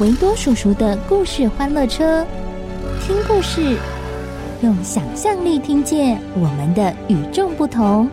[0.00, 2.24] 维多叔叔的故事欢乐车，
[3.02, 3.76] 听故事，
[4.62, 8.08] 用想象力听见我们的与众不同。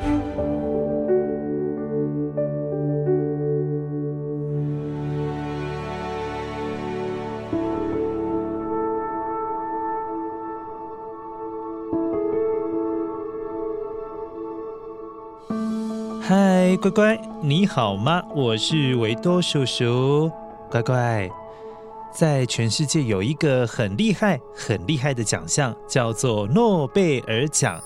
[16.22, 18.22] 嗨，乖乖，你好吗？
[18.36, 20.30] 我是维多叔叔。
[20.70, 21.30] 乖乖，
[22.12, 27.82] 在全世界有一个很厉害、很厉害的奖项，叫做诺贝尔奖。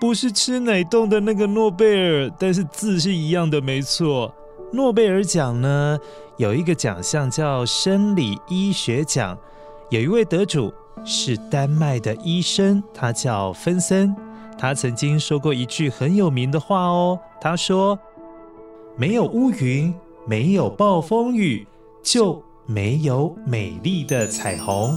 [0.00, 4.34] 不是吃奶冻的那个诺贝尔，但是字是一样的，没错。
[4.72, 5.98] 诺贝尔奖呢，
[6.36, 9.38] 有一个奖项叫生理医学奖，
[9.88, 10.72] 有一位得主
[11.04, 14.14] 是丹麦的医生，他叫芬森。
[14.58, 17.98] 他曾经说过一句很有名的话哦，他说
[18.96, 19.94] ：“没有乌云，
[20.26, 21.66] 没有暴风雨，
[22.04, 24.94] 就没有美丽的彩虹。”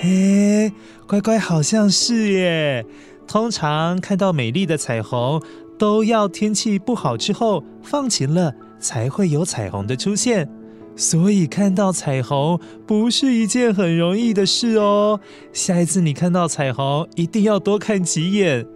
[0.00, 0.72] 嘿，
[1.06, 2.84] 乖乖，好像是耶。
[3.26, 5.42] 通常看到美丽的彩虹，
[5.78, 10.48] 都要天气不好之后放晴了，才会有彩虹的出现。
[10.96, 15.20] 所以看到彩虹不是一件很容易的事哦。
[15.52, 18.66] 下一次你看到彩虹，一定要多看几眼。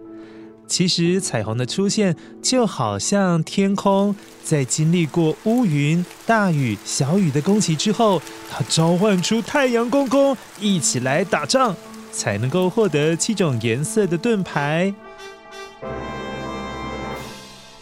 [0.66, 11.76] 其实彩虹的出现就好像天空在经历过乌云、大雨、小雨的攻击之后，它召唤出太阳公公一起来打仗，
[12.10, 14.94] 才能够获得七种颜色的盾牌。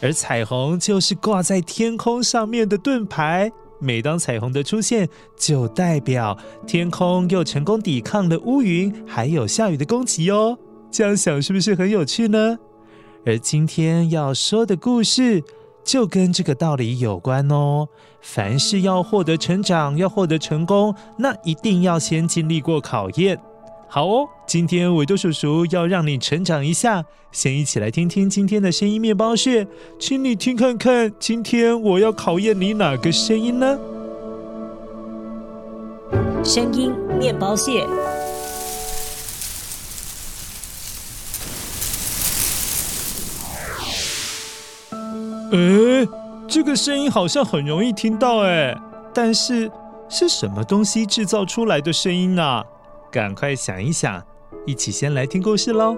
[0.03, 3.53] 而彩虹就是挂在天空上面的盾牌。
[3.79, 5.09] 每当彩虹的出现，
[5.39, 6.37] 就代表
[6.67, 10.59] 天空又成功抵抗了乌云还有下雨的攻击哦。
[10.91, 12.59] 这样想是不是很有趣呢？
[13.27, 15.43] 而今天要说的故事
[15.85, 17.89] 就跟这个道理有关哦。
[18.21, 23.39] 凡事要获得成长，要获得成功，那一定要先经历过考验。
[23.89, 29.67] 好哦，今天维多叔叔要让你成长一下，先一起来听听今天的声音面包屑，
[29.99, 33.79] 请你听看看，今天我要考验你哪个声音呢？
[36.45, 37.85] 声音面包屑。
[45.53, 46.09] 诶，
[46.47, 48.77] 这个声音好像很容易听到诶，
[49.13, 49.71] 但是
[50.09, 52.65] 是什么东西制造出来的声音呢？
[53.11, 54.23] 赶快想一想，
[54.67, 55.97] 一起先来听故事喽。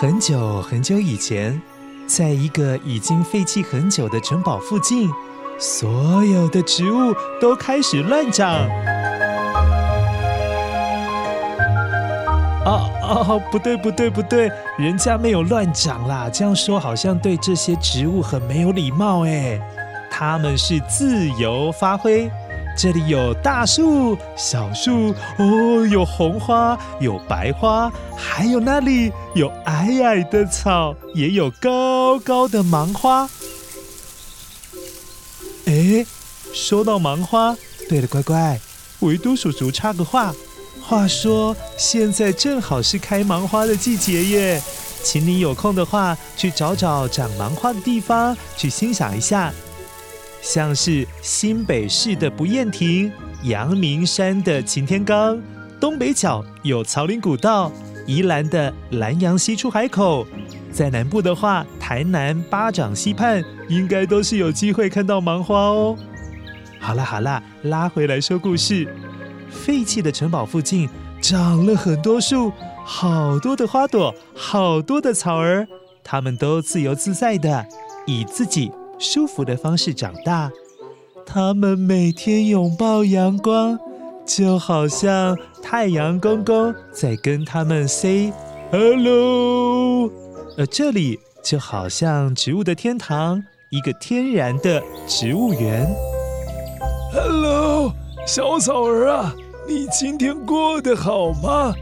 [0.00, 1.60] 很久很久以前，
[2.06, 5.10] 在一个已经废弃很久的城堡附近。
[5.58, 8.50] 所有的植物都开始乱长。
[12.64, 13.42] 哦哦！
[13.52, 19.60] 不对不对不对，人家没有乱长啦，这样说好像对这些植物很没有礼貌哎。
[20.10, 22.30] 它们是自由发挥，
[22.76, 33.28] 这里有大树、小树，哦，有红花，有白花，还有那里有矮矮的草，也有高高的芒花。
[35.66, 36.06] 哎，
[36.54, 37.54] 说到芒花，
[37.88, 38.58] 对了，乖乖，
[39.00, 40.32] 维多叔叔插个话。
[40.82, 44.62] 话说现在正好是开芒花的季节耶，
[45.04, 49.52] 请你有空的话去找找长芒花的地方，去欣赏一下。
[50.42, 53.12] 像是新北市的不厌亭、
[53.44, 55.40] 阳明山的擎天岗、
[55.78, 57.70] 东北角有草岭古道，
[58.06, 60.26] 宜兰的兰阳溪出海口，
[60.72, 65.96] 在南部的话，台南八掌溪畔应该都是有机会看到芒花哦。
[66.78, 68.88] 好啦好啦，拉回来说故事。
[69.50, 70.88] 废弃的城堡附近
[71.20, 72.52] 长了很多树，
[72.84, 75.68] 好多的花朵，好多的草儿，
[76.02, 77.66] 它们都自由自在的，
[78.06, 80.50] 以自己舒服的方式长大。
[81.26, 83.78] 他们每天拥抱阳光，
[84.26, 88.32] 就好像太阳公公在跟他们 say
[88.70, 90.10] hello。
[90.58, 95.88] 而这里就好像植物的天堂，一个天然的植物园。
[97.12, 97.92] Hello，
[98.26, 99.34] 小草儿啊，
[99.66, 101.72] 你今天过得好吗？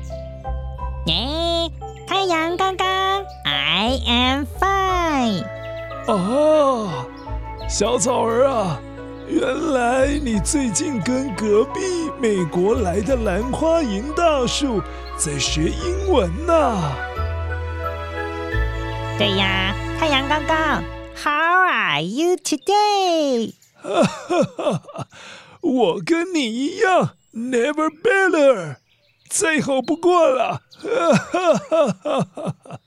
[1.07, 1.71] 耶，
[2.07, 2.87] 太阳刚刚
[3.45, 4.78] ，I am fine。
[6.09, 7.07] 啊，
[7.69, 8.81] 小草儿啊，
[9.29, 11.81] 原来你最近跟隔壁
[12.19, 14.81] 美国来的兰花银大树
[15.19, 16.95] 在学英文呢。
[19.19, 20.57] 对呀，太阳公公
[21.15, 23.53] ，How are you today？
[23.75, 25.07] 哈哈哈哈，
[25.61, 28.77] 我跟你一样，never better，
[29.29, 30.63] 再好不过了。
[30.73, 32.81] 哈哈哈哈哈。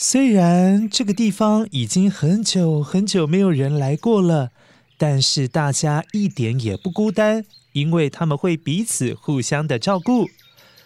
[0.00, 4.50] 虽然这个地方已经很久很久没有人来过了，
[4.96, 10.28] 但是大家一点也不孤单，因为他们会彼此互相的照顾，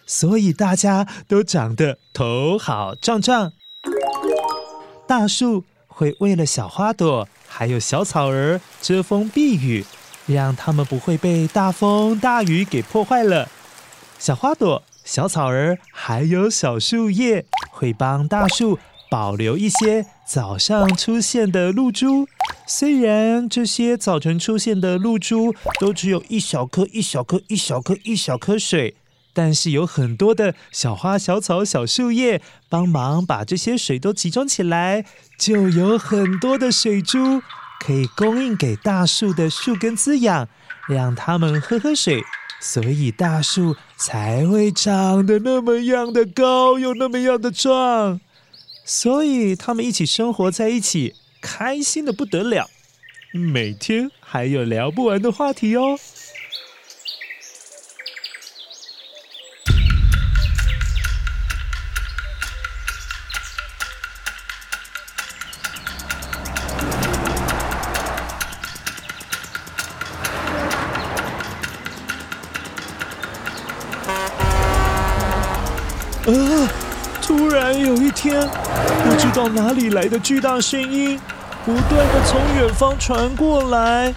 [0.07, 3.53] 所以大家都长得头好壮壮。
[5.07, 9.85] 大树会为了小花朵，还有小草儿遮风避雨，
[10.25, 13.47] 让它们不会被大风大雨给破坏了。
[14.17, 18.79] 小花朵、小草儿还有小树叶会帮大树
[19.13, 22.27] 保留一些早上出现的露珠。
[22.65, 28.95] 虽然这些早晨出现的露珠都只有一小颗、一小颗、一小颗、一小颗水，
[29.31, 35.05] 但是有很多的小花、小草、小树叶帮忙把这些水都集中起来。
[35.37, 37.43] 就有很多的水珠
[37.85, 40.47] 可以供应给大树的树根滋养，
[40.89, 42.23] 让它们喝喝水，
[42.59, 48.19] 所以大树才会长得那么样的高，又那么样的壮。
[48.85, 52.69] 所以他们一起生活在一起，开心的不得了，
[53.31, 55.97] 每天还有聊不完的话题哦。
[76.25, 76.69] 呃，
[77.25, 78.37] 突然有一天，
[79.05, 81.17] 不知道哪里来的巨大声音，
[81.65, 84.13] 不断的从远方传过来，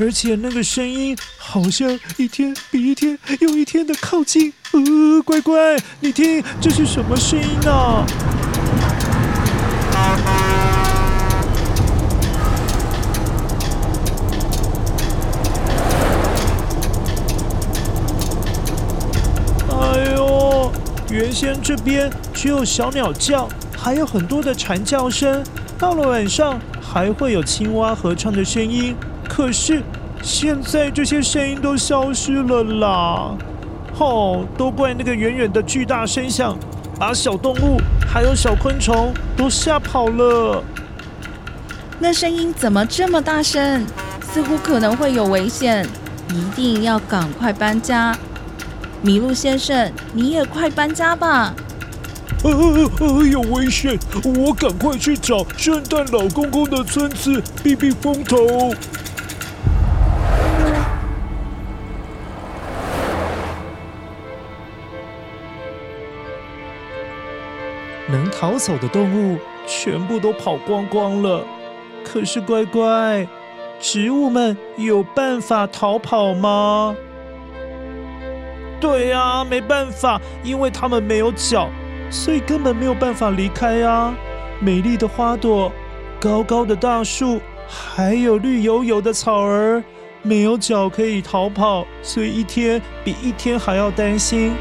[0.00, 4.52] 而且那个声音好像一天比一天又一天的靠近。
[4.72, 8.04] 呃，乖乖，你听，这是什么声音啊？
[21.10, 25.42] 原先这边只有小鸟叫，还有很多的蝉叫声。
[25.76, 28.94] 到了晚上，还会有青蛙合唱的声音。
[29.28, 29.82] 可是
[30.22, 33.36] 现在这些声音都消失了啦！
[33.98, 36.56] 哦，都怪那个远远的巨大声响，
[36.96, 40.62] 把小动物还有小昆虫都吓跑了。
[41.98, 43.84] 那声音怎么这么大声？
[44.32, 45.84] 似乎可能会有危险，
[46.28, 48.16] 一定要赶快搬家。
[49.02, 51.54] 麋鹿先生，你也快搬家吧！
[52.44, 52.50] 呃
[53.00, 58.36] 呃，有危险，我赶快去找圣诞老公公的村子避避风头。
[68.08, 71.44] 能逃走的动物全部都跑光光了。
[72.04, 73.26] 可是乖乖，
[73.78, 76.96] 植物们有办法逃跑吗？
[78.80, 81.68] 对呀，没办法，因为他们没有脚，
[82.10, 84.14] 所以根本没有办法离开啊！
[84.58, 85.70] 美丽的花朵，
[86.18, 89.82] 高高的大树，还有绿油油的草儿，
[90.22, 94.52] 没有脚可以逃跑，所以一天比一天还要担心。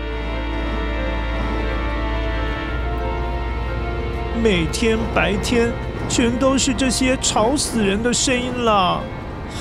[4.44, 5.70] 每天白天
[6.10, 9.00] 全都是这些吵死人的声音啦，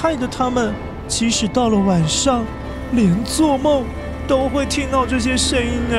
[0.01, 0.75] 害得他们
[1.07, 2.45] 即使到了晚上，
[2.93, 3.85] 连做梦。
[4.29, 5.97] 都会听到这些声音呢！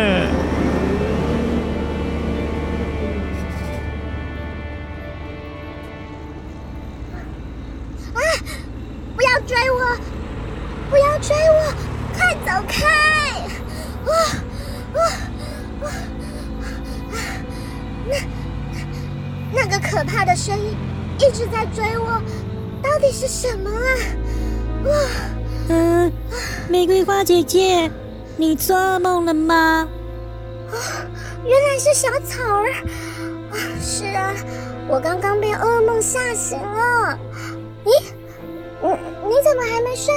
[8.14, 8.22] 啊！
[9.16, 9.98] 不要追我！
[10.92, 11.74] 不要追我！
[12.16, 12.86] 快走开！
[14.06, 14.14] 哇
[14.94, 15.02] 哇
[15.82, 15.92] 哇！
[18.08, 18.14] 那
[18.72, 20.78] 那那个可怕的声音
[21.18, 22.22] 一直在追我，
[22.84, 23.90] 到底是什么啊？
[24.86, 24.92] 哇！
[26.70, 27.90] 玫瑰花姐姐。
[28.40, 29.86] 你做噩梦了吗？
[30.72, 30.74] 啊，
[31.46, 32.72] 原来是小草儿。
[33.52, 34.34] 啊，是啊，
[34.88, 37.20] 我刚刚被噩梦吓醒了。
[37.84, 37.92] 咦，
[38.82, 38.88] 你
[39.28, 40.14] 你怎么还没睡？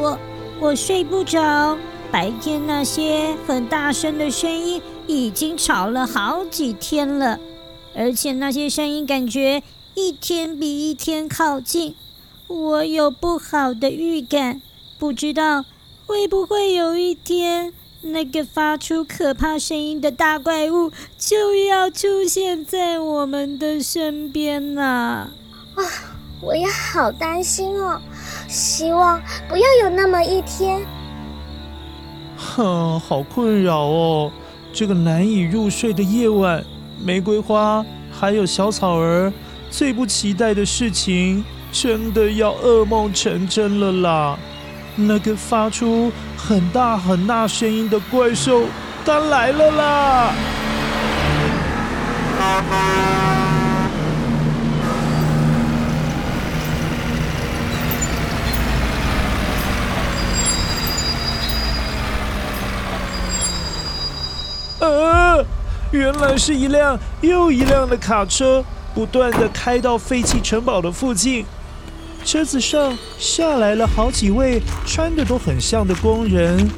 [0.00, 0.18] 我
[0.58, 1.76] 我睡不着，
[2.10, 7.38] 白天那些很大声的声音已经吵了好几天了，
[7.94, 11.94] 而且那些声音感觉一天比一天靠近。
[12.46, 14.62] 我有不好的预感，
[14.98, 15.66] 不知道
[16.06, 25.30] 会不会有一天，那个发出可怕声音的大怪物就要出现在我们的身边呢？
[25.74, 25.82] 啊，
[26.40, 28.00] 我也好担心哦，
[28.48, 30.80] 希望不要有那么一天。
[32.36, 34.32] 哼，好困扰哦，
[34.72, 36.62] 这个难以入睡的夜晚，
[37.02, 39.32] 玫瑰花还有小草儿
[39.70, 41.44] 最不期待的事情。
[41.72, 44.38] 真的要噩梦成真了啦！
[44.96, 48.62] 那个发出很大很大声音的怪兽，
[49.04, 50.34] 它来了啦！
[64.78, 65.44] 呃，
[65.90, 71.44] 原来是一辆又一辆的卡车，不断的开到废弃城堡的附近。
[72.24, 76.68] 车子上下来了好几位穿的都很像的工人，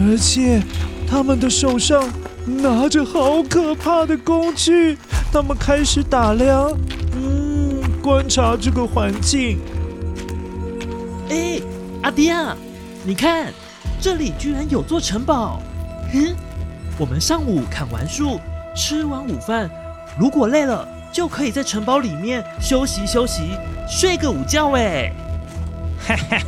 [0.00, 0.62] 而且
[1.10, 2.08] 他们的手上
[2.46, 4.96] 拿着好可怕的工具。
[5.32, 6.72] 他们开始打量，
[7.12, 9.58] 嗯，观察这个环境。
[11.28, 11.60] 哎，
[12.02, 12.56] 阿迪亚，
[13.04, 13.52] 你看，
[14.00, 15.60] 这里居然有座城堡。
[16.14, 16.34] 嗯，
[16.96, 18.40] 我们上午砍完树，
[18.74, 19.68] 吃完午饭，
[20.18, 23.42] 如果累了，就可以在城堡里面休息休息。
[23.88, 25.10] 睡个午觉哎，
[26.06, 26.38] 哈哈，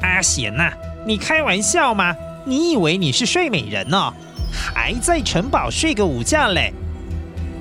[0.00, 0.72] 阿贤呐，
[1.06, 2.16] 你开玩笑吗？
[2.44, 4.12] 你以为你是睡美人哦？
[4.50, 6.72] 还在城堡睡个午觉嘞？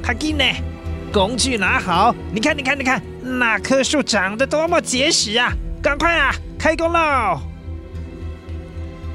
[0.01, 0.43] 卡金呢？
[1.11, 2.15] 工具拿好！
[2.31, 5.51] 你看，你看，你看，那棵树长得多么结实啊！
[5.81, 7.39] 赶快啊，开工喽！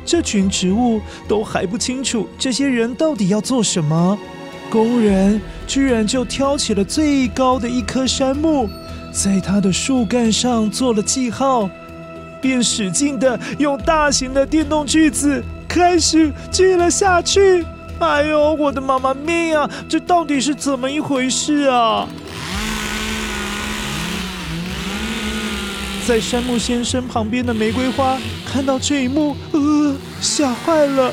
[0.04, 4.18] 这群植物都还不清楚这些人到底要做什么，
[4.70, 8.68] 工人居然就挑起了最高的一棵杉木。
[9.12, 11.69] 在它的树干上做了记号，
[12.40, 17.64] 便使劲的用大型的电动锯子开始锯了下去。
[17.99, 19.69] 哎呦，我的妈妈咪呀！
[19.88, 22.09] 这到底是怎么一回事啊？
[26.07, 31.12] 在杉木先生旁边的玫瑰花看到这一幕，呃，吓坏了。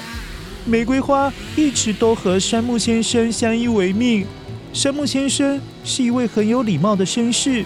[0.65, 4.25] 玫瑰花一直都和杉木先生相依为命。
[4.71, 7.65] 杉木先生是一位很有礼貌的绅士。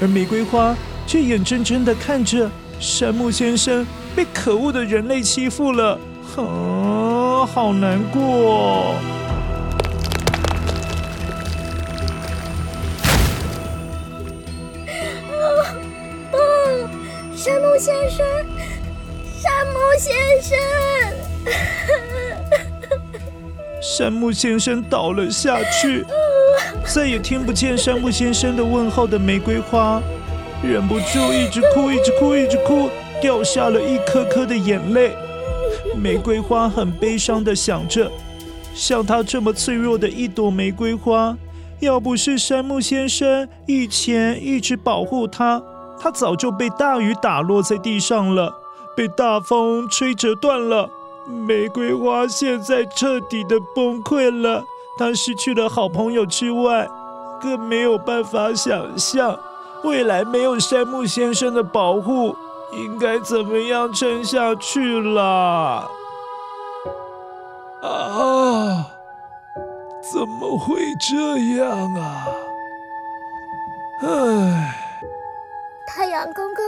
[0.00, 0.76] 而玫瑰花
[1.06, 5.98] 却眼睁睁地看着山木先生被可恶的人类欺负了，
[6.36, 8.94] 啊，好难过！
[15.26, 15.34] 啊
[16.32, 16.38] 啊！
[17.34, 18.24] 杉木先生，
[19.40, 20.56] 山木先生，
[23.82, 26.04] 山木先生倒了下去。
[26.88, 30.02] 再也听不见杉木先生的问候的玫瑰花，
[30.62, 32.88] 忍不住一直哭，一直哭，一直哭，
[33.20, 35.14] 掉下了一颗颗的眼泪。
[35.94, 38.10] 玫瑰花很悲伤的想着，
[38.74, 41.36] 像她这么脆弱的一朵玫瑰花，
[41.80, 45.62] 要不是杉木先生以前一直保护她，
[46.00, 48.50] 她早就被大雨打落在地上了，
[48.96, 50.88] 被大风吹折断了。
[51.28, 54.64] 玫瑰花现在彻底的崩溃了。
[54.98, 56.88] 他失去了好朋友之外，
[57.40, 59.38] 更没有办法想象
[59.84, 62.34] 未来没有山木先生的保护，
[62.72, 65.88] 应该怎么样撑下去了。
[67.80, 68.86] 啊！
[70.12, 72.26] 怎么会这样啊？
[74.02, 74.74] 唉，
[75.86, 76.64] 太阳公公，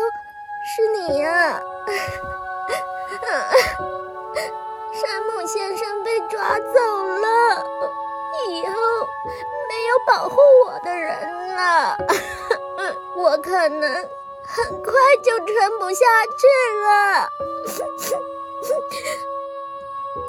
[0.64, 1.60] 是你呀！
[4.92, 6.74] 杉木先生被抓走
[7.06, 7.26] 了。
[8.48, 8.72] 以后
[9.68, 11.96] 没有保护我的人了，
[13.16, 13.82] 我可能
[14.44, 16.04] 很快就撑不下
[16.38, 16.46] 去
[16.86, 17.28] 了。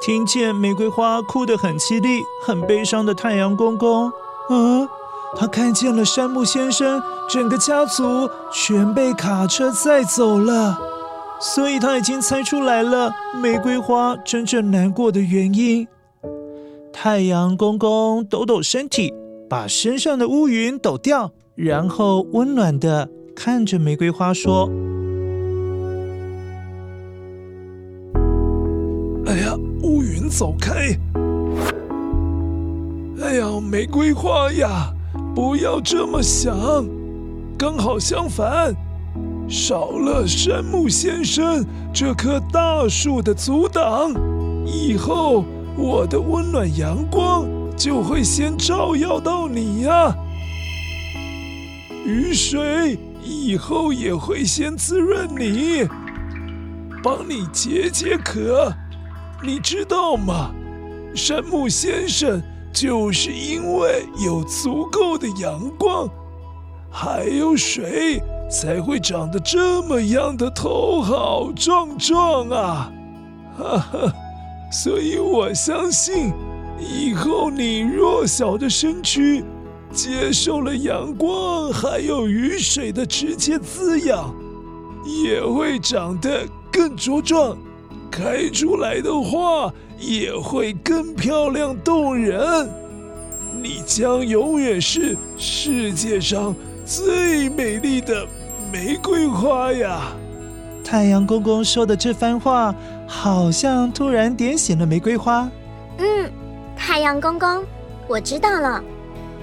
[0.00, 4.12] 听见玫瑰花哭得很凄厉、很悲伤的太阳公公，
[4.50, 4.88] 嗯，
[5.36, 10.76] 他看见了山木先生整个家族全被卡车载走了，
[11.40, 15.86] 所以他已经猜出来了玫瑰花真正难过的原因。
[16.92, 19.12] 太阳公公抖抖身体，
[19.48, 24.70] 把身上的乌云抖掉，然后温暖的看着玫瑰花说
[29.26, 30.96] ：“哎呀，乌云走开！
[33.22, 34.92] 哎呀，玫瑰花呀，
[35.34, 36.54] 不要这么想，
[37.58, 38.74] 刚好相反。”
[39.48, 44.14] 少了山木先生这棵大树的阻挡，
[44.64, 45.44] 以后
[45.76, 50.14] 我的温暖阳光就会先照耀到你呀。
[52.04, 55.88] 雨水以后也会先滋润你，
[57.02, 58.72] 帮你解解渴。
[59.42, 60.50] 你知道吗？
[61.14, 66.08] 山木先生就是因为有足够的阳光，
[66.90, 68.22] 还有水。
[68.50, 72.92] 才会长得这么样的头好壮壮啊！
[73.56, 74.12] 哈哈，
[74.72, 76.32] 所以我相信，
[76.80, 79.44] 以后你弱小的身躯
[79.92, 84.34] 接受了阳光还有雨水的直接滋养，
[85.22, 87.54] 也会长得更茁壮，
[88.10, 92.66] 开出来的花也会更漂亮动人。
[93.62, 96.54] 你将永远是世界上
[96.86, 98.26] 最美丽的。
[98.72, 100.16] 玫瑰花呀！
[100.82, 102.74] 太阳公公说的这番话，
[103.14, 105.48] 好像突然点醒了玫瑰花。
[105.98, 106.32] 嗯，
[106.74, 107.62] 太阳公公，
[108.08, 108.82] 我知道了，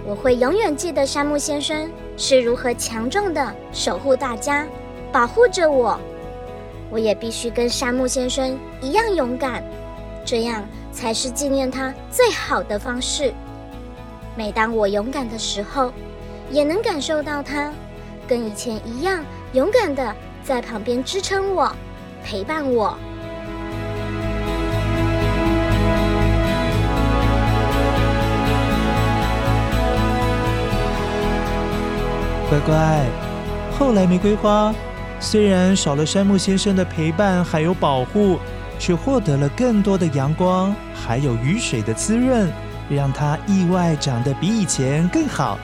[0.04, 4.66] 我会永远记得山木先生是如何强壮的守护大家，
[5.12, 5.98] 保护着我。
[6.90, 9.64] 我也必须跟山木先生一样勇敢，
[10.26, 13.32] 这样才是纪念他最好的方式。
[14.36, 15.94] 每当我勇敢的时候，
[16.50, 17.72] 也能感受到他。
[18.28, 19.24] 跟以前一样，
[19.54, 21.72] 勇敢的在旁边支撑我，
[22.26, 22.98] 陪伴我。
[32.50, 33.06] 乖乖，
[33.78, 34.74] 后来玫瑰花
[35.20, 38.40] 虽然少了山木先生的陪伴还有保护，
[38.80, 42.52] 却获得了更多的阳光，还有雨水的滋润，
[42.90, 45.60] 让它意外长得比以前更好。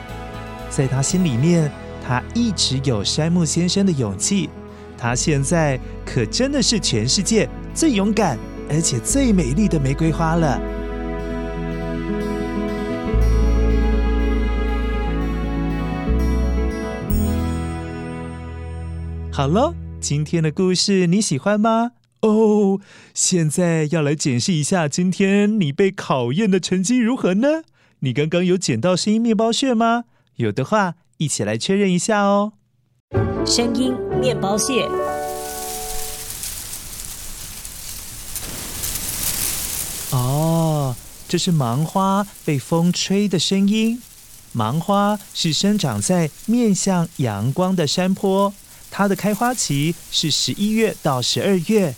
[0.70, 1.70] 在他心里面。
[2.08, 4.48] 他一直有山木先生的勇气，
[4.96, 8.38] 他现在可真的是全世界最勇敢
[8.70, 10.56] 而且最美丽的玫瑰花了。
[19.36, 21.90] 好喽，今天的故事你喜欢吗？
[22.22, 22.80] 哦，
[23.12, 27.62] 现在要来检视一下今天你被考验的成绩如何呢？
[27.98, 30.04] 你刚刚有捡到声音面包屑吗？
[30.36, 30.94] 有的话。
[31.18, 32.54] 一起来确认一下哦。
[33.44, 34.88] 声音面包屑。
[40.12, 40.96] 哦，
[41.28, 44.00] 这是芒花被风吹的声音。
[44.52, 48.54] 芒花是生长在面向阳光的山坡，
[48.96, 51.94] 它的开花期是十一月到十二月。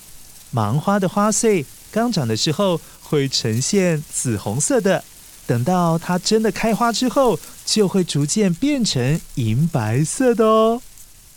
[0.51, 5.05] 芒花的花穗刚长的时候会呈现紫红色的。
[5.47, 10.83] 等到它真的开花之后，就会逐渐变成银白色的哦。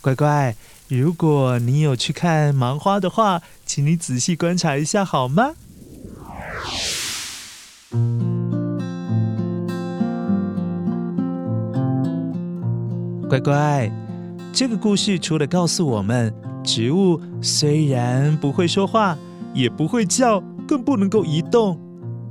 [0.00, 0.56] 乖乖，
[0.88, 5.52] 如果你有去看芒花的话，请你仔细观察一下好吗？
[13.28, 13.92] 乖乖，
[14.52, 19.16] 这个故事除了告诉我们，植物虽然不会说话，
[19.54, 21.80] 也不会叫，更不能够移动。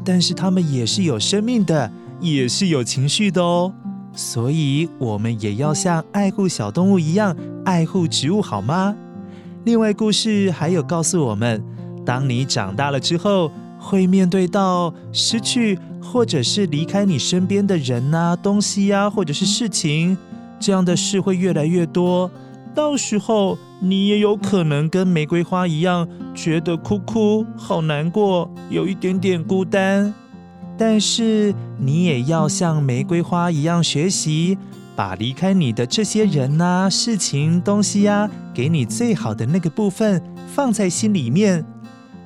[0.05, 3.73] 但是它们也是有生命的，也是有情绪的哦。
[4.13, 8.95] 所以，我们也要像爱护小动物一样爱护植物，好吗？
[9.63, 11.63] 另外，故事还有告诉我们，
[12.05, 20.15] 当你长大了之后，会面对到失去或者是离开你身边的人啊、东西呀、或者是事情，
[20.61, 22.31] 这样的事会越来越多。
[22.73, 30.13] 到时候，你也有可能跟玫瑰花一样，觉得哭哭，好难过，有一点点孤单。
[30.77, 34.57] 但是，你也要像玫瑰花一样学习，
[34.95, 41.65] 把离开你的这些人呐、事情、东西呀，给你最好的那个部分放在心里面。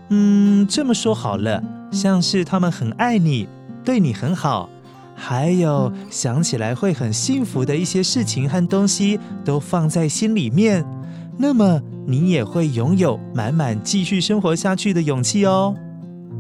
[0.09, 3.47] 嗯，这么说好了，像是他们很爱你，
[3.83, 4.69] 对你很好。
[5.15, 10.85] 还有想起来会很幸福的一些事情和东西，都放在心里面，
[11.37, 15.73] 那么你也会拥有满满继续生活下去的勇气哦。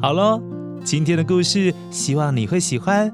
[0.01, 0.41] 好喽，
[0.83, 3.11] 今天的故事希望你会喜欢。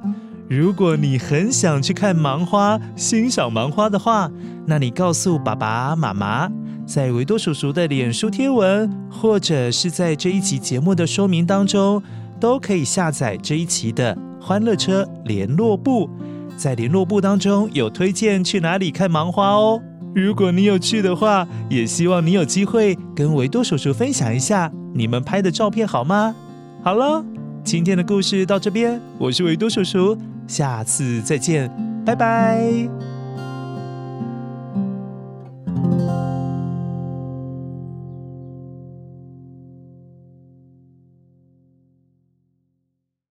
[0.50, 4.30] 如果你很想去看芒花、欣赏芒花的话，
[4.65, 6.52] 那你告诉爸爸妈妈，
[6.86, 12.04] 在维多叔叔的脸书贴文，或者是在这一期节目的说明当中，
[12.39, 14.17] 都可以下载这一期的。
[14.42, 16.10] 欢乐车联络部，
[16.58, 19.82] 在联络部当中有推荐去哪里看芒花哦。
[20.14, 26.36] 如果你有去的话，也希望你有机会跟维多叔叔分享一下你们拍的照片，好吗？
[26.84, 27.24] 好了，
[27.64, 31.72] 今天的故事到这边，我是维多叔叔，下次再见，
[32.06, 33.11] 拜拜。